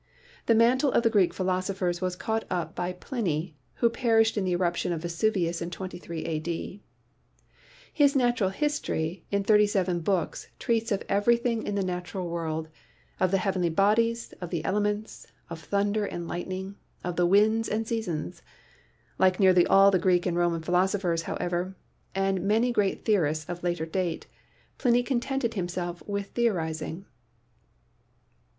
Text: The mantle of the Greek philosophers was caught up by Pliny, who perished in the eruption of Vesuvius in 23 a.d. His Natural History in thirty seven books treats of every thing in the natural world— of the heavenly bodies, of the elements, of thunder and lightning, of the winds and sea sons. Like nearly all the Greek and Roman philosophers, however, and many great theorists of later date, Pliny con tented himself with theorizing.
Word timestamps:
The 0.47 0.55
mantle 0.55 0.91
of 0.93 1.03
the 1.03 1.11
Greek 1.11 1.31
philosophers 1.31 2.01
was 2.01 2.15
caught 2.15 2.43
up 2.49 2.73
by 2.73 2.91
Pliny, 2.91 3.55
who 3.75 3.89
perished 3.91 4.35
in 4.35 4.43
the 4.45 4.53
eruption 4.53 4.91
of 4.91 5.03
Vesuvius 5.03 5.61
in 5.61 5.69
23 5.69 6.25
a.d. 6.25 6.81
His 7.93 8.15
Natural 8.15 8.49
History 8.49 9.23
in 9.29 9.43
thirty 9.43 9.67
seven 9.67 9.99
books 9.99 10.47
treats 10.57 10.91
of 10.91 11.03
every 11.07 11.37
thing 11.37 11.61
in 11.61 11.75
the 11.75 11.83
natural 11.83 12.27
world— 12.27 12.67
of 13.19 13.29
the 13.29 13.37
heavenly 13.37 13.69
bodies, 13.69 14.33
of 14.41 14.49
the 14.49 14.65
elements, 14.65 15.27
of 15.51 15.59
thunder 15.61 16.07
and 16.07 16.27
lightning, 16.27 16.77
of 17.03 17.15
the 17.15 17.27
winds 17.27 17.69
and 17.69 17.87
sea 17.87 18.01
sons. 18.01 18.41
Like 19.19 19.39
nearly 19.39 19.67
all 19.67 19.91
the 19.91 19.99
Greek 19.99 20.25
and 20.25 20.35
Roman 20.35 20.63
philosophers, 20.63 21.21
however, 21.29 21.75
and 22.15 22.41
many 22.41 22.71
great 22.71 23.05
theorists 23.05 23.47
of 23.47 23.61
later 23.61 23.85
date, 23.85 24.25
Pliny 24.79 25.03
con 25.03 25.19
tented 25.19 25.53
himself 25.53 26.01
with 26.07 26.31
theorizing. 26.31 27.05